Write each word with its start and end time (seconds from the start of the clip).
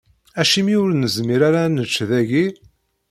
Acimi 0.41 0.75
ur 0.83 0.89
nezmir 0.95 1.41
ara 1.47 1.59
ad 1.65 1.71
nečč 1.71 1.95
dagi? 2.09 2.45